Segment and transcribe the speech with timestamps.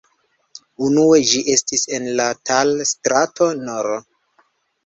[0.85, 3.93] Unue ĝi estis en la Tal-strato nr.